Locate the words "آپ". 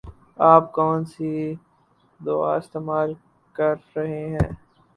0.51-0.63